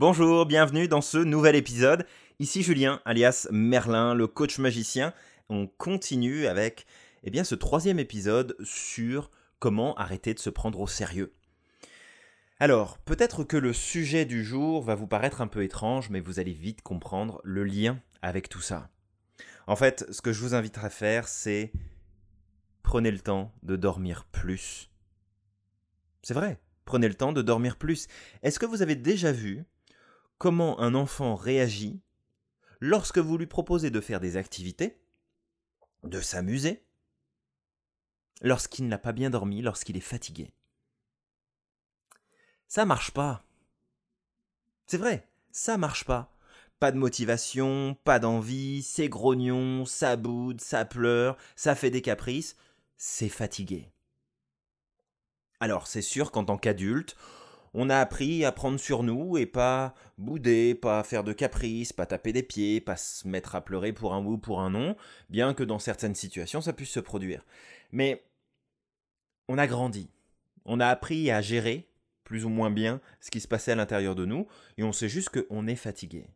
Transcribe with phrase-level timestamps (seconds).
[0.00, 2.06] Bonjour, bienvenue dans ce nouvel épisode.
[2.38, 5.12] Ici Julien, alias Merlin, le coach magicien.
[5.50, 6.86] On continue avec
[7.22, 11.34] eh bien, ce troisième épisode sur comment arrêter de se prendre au sérieux.
[12.58, 16.40] Alors, peut-être que le sujet du jour va vous paraître un peu étrange, mais vous
[16.40, 18.88] allez vite comprendre le lien avec tout ça.
[19.66, 21.72] En fait, ce que je vous invite à faire, c'est
[22.82, 24.90] prenez le temps de dormir plus.
[26.22, 28.06] C'est vrai, prenez le temps de dormir plus.
[28.42, 29.66] Est-ce que vous avez déjà vu
[30.40, 32.00] comment un enfant réagit
[32.80, 34.98] lorsque vous lui proposez de faire des activités,
[36.02, 36.82] de s'amuser,
[38.40, 40.50] lorsqu'il n'a pas bien dormi, lorsqu'il est fatigué.
[42.68, 43.44] Ça marche pas.
[44.86, 46.34] C'est vrai, ça marche pas.
[46.78, 52.56] Pas de motivation, pas d'envie, c'est grognon, ça boude, ça pleure, ça fait des caprices,
[52.96, 53.92] c'est fatigué.
[55.60, 57.14] Alors c'est sûr qu'en tant qu'adulte,
[57.72, 62.06] on a appris à prendre sur nous et pas bouder, pas faire de caprices, pas
[62.06, 64.96] taper des pieds, pas se mettre à pleurer pour un oui ou pour un non,
[65.28, 67.44] bien que dans certaines situations ça puisse se produire.
[67.92, 68.24] Mais
[69.48, 70.10] on a grandi,
[70.64, 71.88] on a appris à gérer
[72.24, 74.46] plus ou moins bien ce qui se passait à l'intérieur de nous,
[74.76, 76.28] et on sait juste qu'on est fatigué.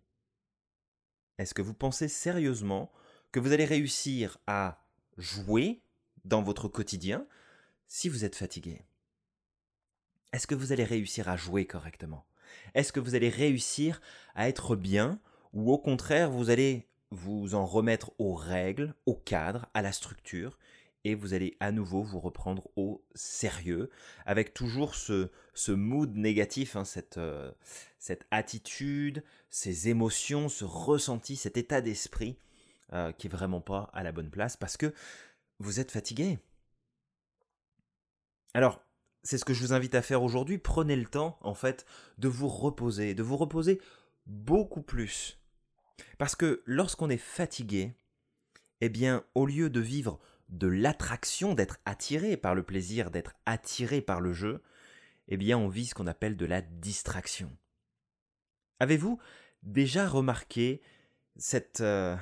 [1.38, 2.92] Est-ce que vous pensez sérieusement
[3.30, 4.84] que vous allez réussir à
[5.18, 5.82] jouer
[6.24, 7.26] dans votre quotidien
[7.86, 8.82] si vous êtes fatigué?
[10.34, 12.26] Est-ce que vous allez réussir à jouer correctement?
[12.74, 14.00] Est-ce que vous allez réussir
[14.34, 15.20] à être bien
[15.52, 20.58] ou au contraire vous allez vous en remettre aux règles, au cadre, à la structure
[21.04, 23.90] et vous allez à nouveau vous reprendre au sérieux
[24.26, 25.30] avec toujours ce,
[25.68, 27.52] mood négatif, hein, cette, euh,
[28.00, 32.36] cette attitude, ces émotions, ce ressenti, cet état d'esprit
[32.92, 34.92] euh, qui est vraiment pas à la bonne place parce que
[35.60, 36.40] vous êtes fatigué.
[38.52, 38.83] Alors,
[39.24, 40.58] c'est ce que je vous invite à faire aujourd'hui.
[40.58, 41.86] Prenez le temps, en fait,
[42.18, 43.80] de vous reposer, de vous reposer
[44.26, 45.40] beaucoup plus.
[46.18, 47.94] Parce que lorsqu'on est fatigué,
[48.80, 54.02] eh bien, au lieu de vivre de l'attraction, d'être attiré par le plaisir, d'être attiré
[54.02, 54.62] par le jeu,
[55.28, 57.56] eh bien, on vit ce qu'on appelle de la distraction.
[58.78, 59.18] Avez-vous
[59.62, 60.82] déjà remarqué
[61.36, 62.16] cette, euh,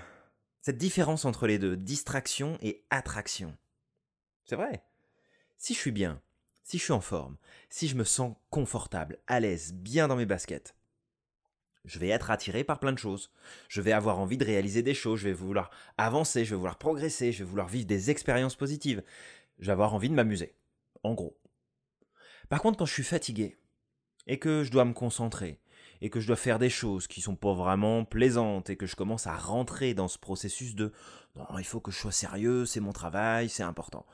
[0.69, 3.57] différence entre les deux, distraction et attraction?
[4.45, 4.85] C'est vrai?
[5.59, 6.23] Si je suis bien,
[6.65, 7.37] si je suis en forme,
[7.71, 10.75] si je me sens confortable, à l'aise, bien dans mes baskets,
[11.85, 13.31] je vais être attiré par plein de choses.
[13.69, 16.79] Je vais avoir envie de réaliser des choses, je vais vouloir avancer, je vais vouloir
[16.79, 19.03] progresser, je vais vouloir vivre des expériences positives.
[19.59, 20.55] Je vais avoir envie de m'amuser.
[21.03, 21.37] En gros.
[22.49, 23.57] Par contre, quand je suis fatigué,
[24.29, 25.61] et que je dois me concentrer,
[26.01, 28.95] et que je dois faire des choses qui sont pas vraiment plaisantes, et que je
[28.95, 30.93] commence à rentrer dans ce processus de
[31.35, 34.07] non, il faut que je sois sérieux, c'est mon travail, c'est important.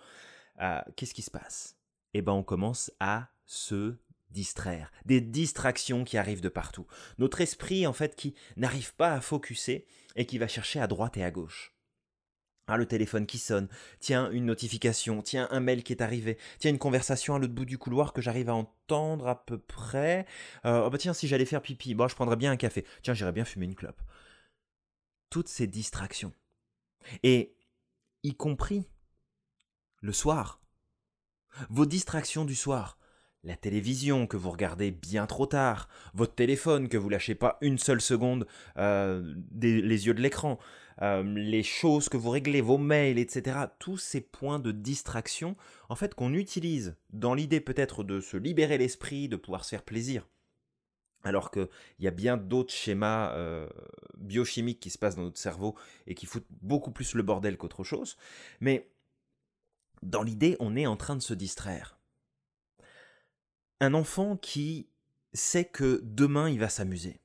[0.60, 1.77] Euh, qu'est-ce qui se passe?
[2.14, 3.96] Eh ben on commence à se
[4.30, 6.86] distraire, des distractions qui arrivent de partout.
[7.18, 9.86] Notre esprit en fait qui n'arrive pas à focuser
[10.16, 11.74] et qui va chercher à droite et à gauche.
[12.70, 13.66] Ah, le téléphone qui sonne,
[13.98, 17.64] tiens, une notification, tiens, un mail qui est arrivé, tiens, une conversation à l'autre bout
[17.64, 20.26] du couloir que j'arrive à entendre à peu près.
[20.66, 22.84] Euh, oh bah tiens, si j'allais faire pipi, bon, je prendrais bien un café.
[23.02, 24.02] Tiens, j'irais bien fumer une clope.
[25.30, 26.34] Toutes ces distractions.
[27.22, 27.56] Et
[28.22, 28.86] y compris
[30.02, 30.57] le soir,
[31.70, 32.98] vos distractions du soir,
[33.44, 37.78] la télévision que vous regardez bien trop tard, votre téléphone que vous lâchez pas une
[37.78, 40.58] seule seconde euh, les yeux de l'écran,
[41.02, 43.58] euh, les choses que vous réglez, vos mails, etc.
[43.78, 45.56] Tous ces points de distraction,
[45.88, 49.84] en fait, qu'on utilise dans l'idée peut-être de se libérer l'esprit, de pouvoir se faire
[49.84, 50.26] plaisir.
[51.24, 53.68] Alors qu'il y a bien d'autres schémas euh,
[54.16, 55.74] biochimiques qui se passent dans notre cerveau
[56.06, 58.16] et qui foutent beaucoup plus le bordel qu'autre chose.
[58.60, 58.88] Mais
[60.02, 61.98] dans l'idée, on est en train de se distraire.
[63.80, 64.88] Un enfant qui
[65.32, 67.20] sait que demain il va s'amuser,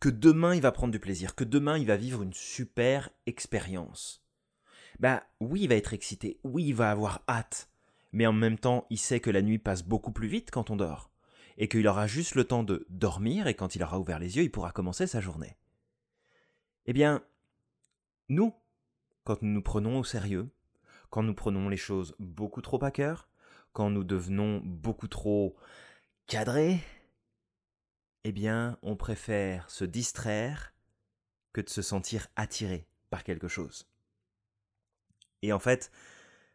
[0.00, 4.24] que demain il va prendre du plaisir, que demain il va vivre une super expérience.
[4.98, 7.70] Bah oui, il va être excité, oui, il va avoir hâte,
[8.12, 10.76] mais en même temps, il sait que la nuit passe beaucoup plus vite quand on
[10.76, 11.10] dort,
[11.56, 14.42] et qu'il aura juste le temps de dormir, et quand il aura ouvert les yeux,
[14.42, 15.56] il pourra commencer sa journée.
[16.86, 17.22] Eh bien,
[18.28, 18.54] nous,
[19.24, 20.48] quand nous nous prenons au sérieux,
[21.10, 23.28] quand nous prenons les choses beaucoup trop à cœur,
[23.72, 25.56] quand nous devenons beaucoup trop
[26.26, 26.80] cadrés,
[28.24, 30.74] eh bien, on préfère se distraire
[31.52, 33.88] que de se sentir attiré par quelque chose.
[35.42, 35.90] Et en fait,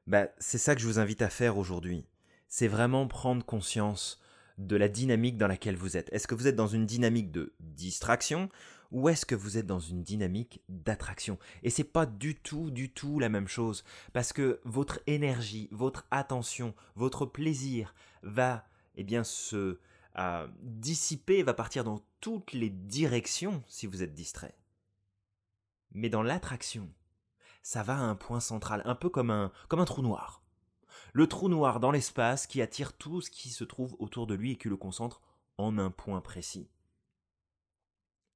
[0.07, 2.05] bah, c'est ça que je vous invite à faire aujourd'hui.
[2.47, 4.21] C'est vraiment prendre conscience
[4.57, 6.11] de la dynamique dans laquelle vous êtes.
[6.13, 8.49] Est-ce que vous êtes dans une dynamique de distraction
[8.93, 11.37] ou est-ce que vous êtes dans une dynamique d'attraction?
[11.63, 16.05] Et c'est pas du tout, du tout la même chose, parce que votre énergie, votre
[16.11, 19.79] attention, votre plaisir va, eh bien, se
[20.61, 24.55] dissiper, va partir dans toutes les directions si vous êtes distrait.
[25.91, 26.89] Mais dans l'attraction,
[27.63, 30.43] ça va à un point central, un peu comme comme un trou noir.
[31.13, 34.51] Le trou noir dans l'espace qui attire tout ce qui se trouve autour de lui
[34.51, 35.21] et qui le concentre
[35.57, 36.69] en un point précis.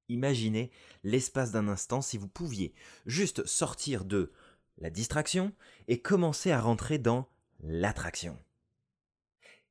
[0.10, 0.72] Imaginez
[1.04, 2.74] l'espace d'un instant si vous pouviez
[3.06, 4.32] juste sortir de
[4.78, 5.54] la distraction
[5.88, 7.28] et commencer à rentrer dans
[7.60, 8.38] l'attraction.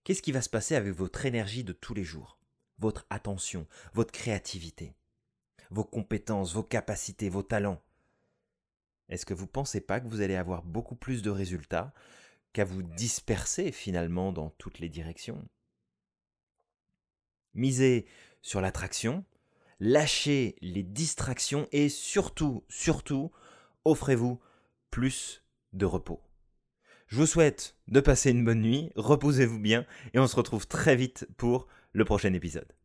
[0.04, 2.38] Qu'est-ce qui va se passer avec votre énergie de tous les jours?
[2.78, 4.94] Votre attention, votre créativité,
[5.70, 7.82] vos compétences, vos capacités, vos talents?
[9.08, 11.94] Est-ce que vous ne pensez pas que vous allez avoir beaucoup plus de résultats
[12.52, 15.48] qu'à vous disperser finalement dans toutes les directions?
[17.54, 18.06] Misez
[18.42, 19.24] sur l'attraction,
[19.80, 23.30] lâchez les distractions et surtout, surtout,
[23.84, 24.40] offrez-vous
[24.90, 25.42] plus
[25.72, 26.20] de repos.
[27.08, 30.96] Je vous souhaite de passer une bonne nuit, reposez-vous bien et on se retrouve très
[30.96, 32.75] vite pour le prochain épisode.